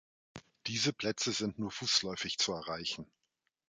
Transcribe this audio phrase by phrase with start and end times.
[0.65, 3.05] Diese Plätze sind nur fußläufig zu erreichen.